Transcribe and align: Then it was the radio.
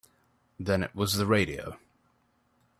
Then 0.59 0.81
it 0.81 0.95
was 0.95 1.17
the 1.17 1.27
radio. 1.27 1.77